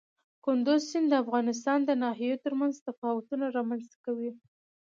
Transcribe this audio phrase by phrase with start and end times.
[0.45, 4.31] کندز سیند د افغانستان د ناحیو ترمنځ تفاوتونه رامنځ ته کوي.